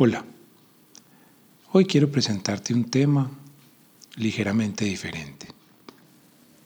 [0.00, 0.24] Hola,
[1.72, 3.32] hoy quiero presentarte un tema
[4.14, 5.48] ligeramente diferente,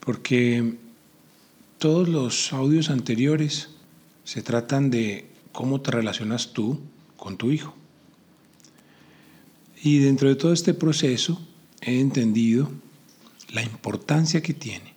[0.01, 0.75] porque
[1.79, 3.71] todos los audios anteriores
[4.25, 6.79] se tratan de cómo te relacionas tú
[7.17, 7.75] con tu hijo.
[9.83, 11.41] Y dentro de todo este proceso
[11.81, 12.71] he entendido
[13.51, 14.93] la importancia que tiene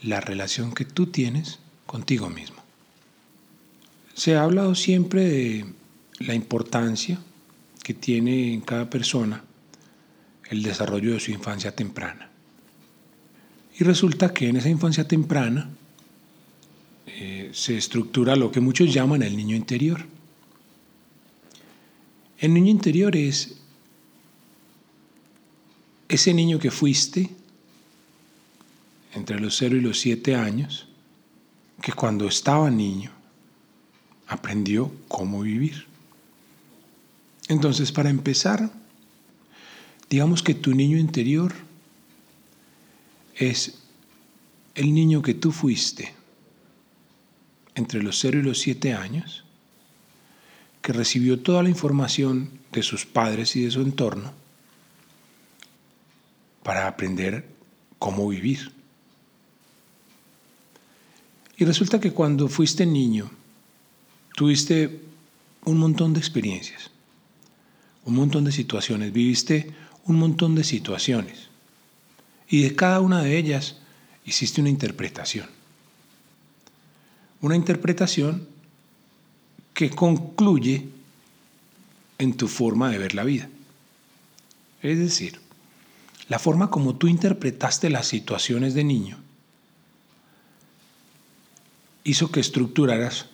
[0.00, 2.62] la relación que tú tienes contigo mismo.
[4.14, 5.66] Se ha hablado siempre de
[6.20, 7.18] la importancia
[7.82, 9.42] que tiene en cada persona
[10.48, 12.30] el desarrollo de su infancia temprana.
[13.78, 15.70] Y resulta que en esa infancia temprana
[17.06, 20.04] eh, se estructura lo que muchos llaman el niño interior.
[22.38, 23.56] El niño interior es
[26.08, 27.30] ese niño que fuiste
[29.14, 30.88] entre los 0 y los 7 años,
[31.80, 33.10] que cuando estaba niño
[34.26, 35.91] aprendió cómo vivir.
[37.52, 38.70] Entonces, para empezar,
[40.08, 41.52] digamos que tu niño interior
[43.36, 43.74] es
[44.74, 46.14] el niño que tú fuiste
[47.74, 49.44] entre los 0 y los 7 años,
[50.80, 54.32] que recibió toda la información de sus padres y de su entorno
[56.62, 57.46] para aprender
[57.98, 58.72] cómo vivir.
[61.58, 63.30] Y resulta que cuando fuiste niño,
[64.36, 65.02] tuviste
[65.66, 66.91] un montón de experiencias
[68.04, 69.72] un montón de situaciones, viviste
[70.04, 71.48] un montón de situaciones
[72.48, 73.76] y de cada una de ellas
[74.24, 75.48] hiciste una interpretación.
[77.40, 78.48] Una interpretación
[79.74, 80.88] que concluye
[82.18, 83.48] en tu forma de ver la vida.
[84.82, 85.40] Es decir,
[86.28, 89.18] la forma como tú interpretaste las situaciones de niño
[92.04, 93.26] hizo que estructuraras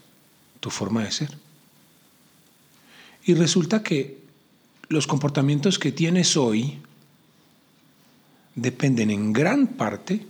[0.60, 1.38] tu forma de ser.
[3.24, 4.27] Y resulta que
[4.88, 6.78] los comportamientos que tienes hoy
[8.54, 10.26] dependen en gran parte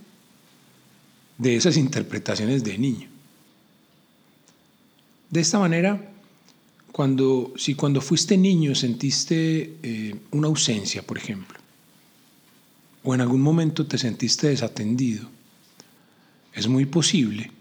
[1.37, 3.07] de esas interpretaciones de niño.
[5.29, 6.11] De esta manera,
[6.91, 11.57] cuando, si cuando fuiste niño sentiste eh, una ausencia, por ejemplo,
[13.03, 15.29] o en algún momento te sentiste desatendido,
[16.53, 17.51] es muy posible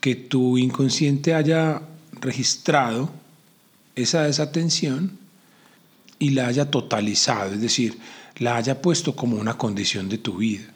[0.00, 1.82] que tu inconsciente haya
[2.20, 3.10] registrado
[3.94, 5.18] esa desatención
[6.20, 7.98] y la haya totalizado, es decir,
[8.36, 10.72] la haya puesto como una condición de tu vida.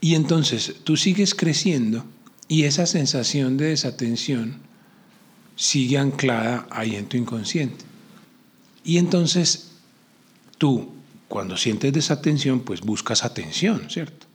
[0.00, 2.04] Y entonces tú sigues creciendo
[2.46, 4.58] y esa sensación de desatención
[5.56, 7.84] sigue anclada ahí en tu inconsciente.
[8.84, 9.72] Y entonces
[10.58, 10.92] tú,
[11.28, 14.26] cuando sientes desatención, pues buscas atención, ¿cierto?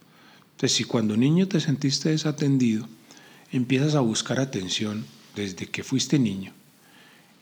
[0.53, 2.87] Entonces, si cuando niño te sentiste desatendido,
[3.51, 6.53] empiezas a buscar atención desde que fuiste niño,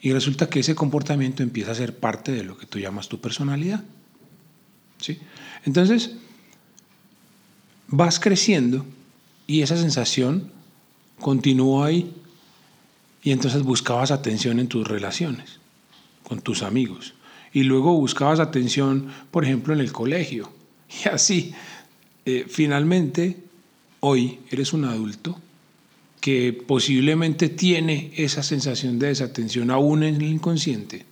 [0.01, 3.19] y resulta que ese comportamiento empieza a ser parte de lo que tú llamas tu
[3.19, 3.83] personalidad.
[4.99, 5.19] ¿Sí?
[5.65, 6.11] Entonces,
[7.87, 8.85] vas creciendo
[9.47, 10.51] y esa sensación
[11.19, 12.13] continúa ahí.
[13.21, 15.59] Y entonces buscabas atención en tus relaciones,
[16.23, 17.13] con tus amigos.
[17.51, 20.51] Y luego buscabas atención, por ejemplo, en el colegio.
[21.05, 21.53] Y así,
[22.25, 23.38] eh, finalmente,
[23.99, 25.39] hoy eres un adulto
[26.19, 31.06] que posiblemente tiene esa sensación de desatención aún en el inconsciente.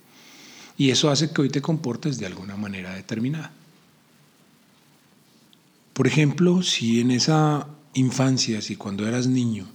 [0.76, 3.52] Y eso hace que hoy te comportes de alguna manera determinada.
[5.94, 9.66] Por ejemplo, si en esa infancia, si cuando eras niño,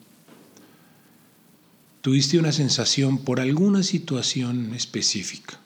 [2.01, 5.59] tuviste una sensación por alguna situación específica,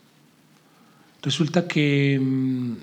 [1.21, 2.75] resulta que mm,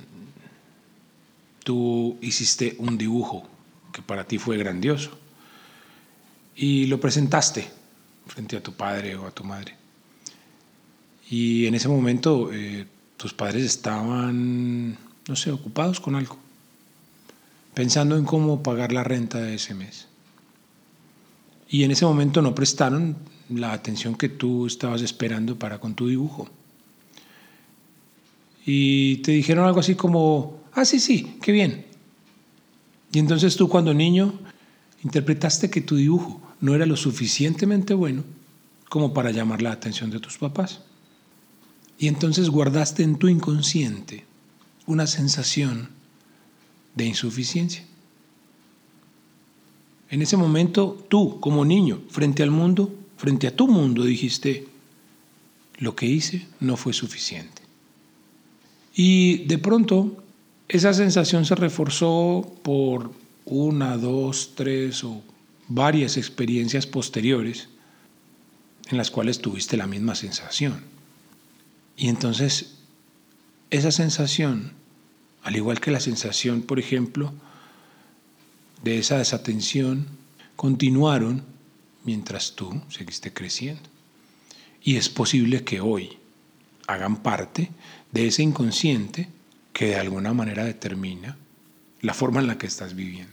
[1.64, 3.48] tú hiciste un dibujo
[3.92, 5.23] que para ti fue grandioso
[6.56, 7.68] y lo presentaste
[8.26, 9.74] frente a tu padre o a tu madre.
[11.30, 14.98] Y en ese momento eh, tus padres estaban,
[15.28, 16.36] no sé, ocupados con algo,
[17.74, 20.06] pensando en cómo pagar la renta de ese mes.
[21.68, 23.16] Y en ese momento no prestaron
[23.48, 26.48] la atención que tú estabas esperando para con tu dibujo.
[28.66, 31.86] Y te dijeron algo así como, ah, sí, sí, qué bien.
[33.12, 34.38] Y entonces tú cuando niño
[35.04, 38.24] interpretaste que tu dibujo no era lo suficientemente bueno
[38.88, 40.80] como para llamar la atención de tus papás.
[41.98, 44.24] Y entonces guardaste en tu inconsciente
[44.86, 45.90] una sensación
[46.94, 47.84] de insuficiencia.
[50.10, 54.66] En ese momento tú, como niño, frente al mundo, frente a tu mundo, dijiste,
[55.78, 57.62] lo que hice no fue suficiente.
[58.94, 60.22] Y de pronto
[60.68, 63.10] esa sensación se reforzó por
[63.44, 65.22] una, dos, tres o
[65.68, 67.68] varias experiencias posteriores
[68.90, 70.82] en las cuales tuviste la misma sensación.
[71.96, 72.74] Y entonces
[73.70, 74.72] esa sensación,
[75.42, 77.32] al igual que la sensación, por ejemplo,
[78.82, 80.06] de esa desatención,
[80.56, 81.42] continuaron
[82.04, 83.82] mientras tú seguiste creciendo.
[84.82, 86.18] Y es posible que hoy
[86.86, 87.70] hagan parte
[88.12, 89.28] de ese inconsciente
[89.72, 91.36] que de alguna manera determina
[92.04, 93.32] la forma en la que estás viviendo.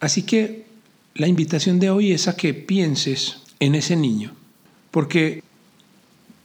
[0.00, 0.66] Así que
[1.14, 4.34] la invitación de hoy es a que pienses en ese niño,
[4.90, 5.42] porque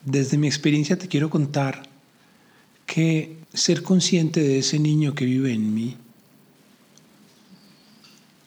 [0.05, 1.89] desde mi experiencia te quiero contar
[2.85, 5.97] que ser consciente de ese niño que vive en mí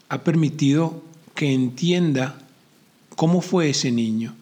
[0.08, 1.02] ha permitido
[1.34, 2.38] que entienda
[3.16, 4.36] cómo fue ese niño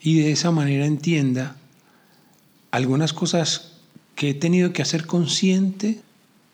[0.00, 1.56] y de esa manera entienda
[2.70, 3.72] algunas cosas
[4.14, 6.00] que he tenido que hacer consciente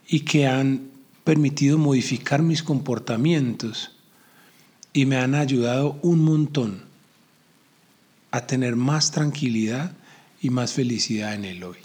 [0.07, 0.89] y que han
[1.25, 3.93] permitido modificar mis comportamientos
[4.93, 6.83] y me han ayudado un montón
[8.31, 9.93] a tener más tranquilidad
[10.41, 11.79] y más felicidad en el hoy.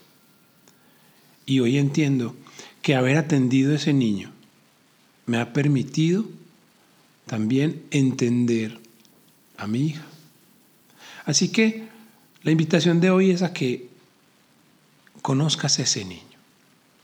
[1.46, 2.36] Y hoy entiendo
[2.82, 4.32] que haber atendido a ese niño
[5.26, 6.26] me ha permitido
[7.26, 8.80] también entender
[9.58, 10.06] a mi hija.
[11.26, 11.88] Así que
[12.42, 13.90] la invitación de hoy es a que
[15.22, 16.29] conozcas a ese niño,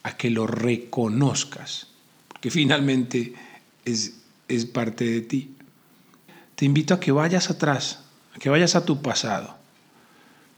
[0.05, 1.87] a que lo reconozcas,
[2.27, 3.33] porque finalmente
[3.83, 4.13] es,
[4.47, 5.55] es parte de ti.
[6.55, 7.99] Te invito a que vayas atrás,
[8.35, 9.57] a que vayas a tu pasado,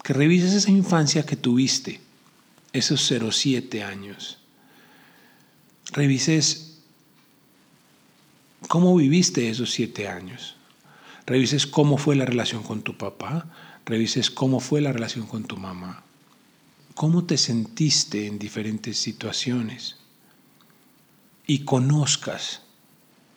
[0.04, 2.02] que revises esa infancia que tuviste,
[2.74, 4.40] esos 07 años.
[5.94, 6.80] Revises
[8.68, 10.58] cómo viviste esos siete años
[11.28, 13.46] revises cómo fue la relación con tu papá,
[13.86, 16.04] revises cómo fue la relación con tu mamá,
[16.98, 19.98] cómo te sentiste en diferentes situaciones
[21.46, 22.64] y conozcas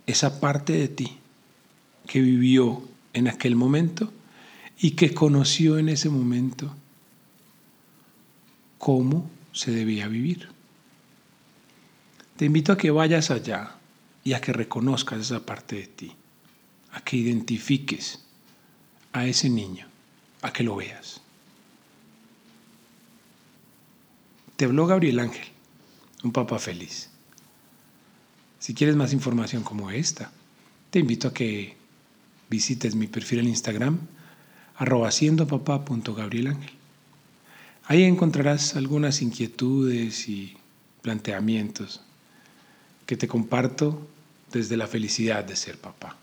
[0.06, 1.18] esa parte de ti
[2.06, 4.10] que vivió en aquel momento
[4.80, 6.74] y que conoció en ese momento
[8.78, 10.48] cómo se debía vivir.
[12.38, 13.76] Te invito a que vayas allá
[14.24, 16.12] y a que reconozcas esa parte de ti
[16.92, 18.20] a que identifiques
[19.12, 19.86] a ese niño,
[20.40, 21.20] a que lo veas.
[24.60, 25.46] Te habló Gabriel Ángel,
[26.22, 27.08] un papá feliz.
[28.58, 30.32] Si quieres más información como esta,
[30.90, 31.78] te invito a que
[32.50, 33.98] visites mi perfil en Instagram,
[34.76, 36.74] arroba Ángel.
[37.86, 40.58] Ahí encontrarás algunas inquietudes y
[41.00, 42.02] planteamientos
[43.06, 44.06] que te comparto
[44.52, 46.18] desde la felicidad de ser papá.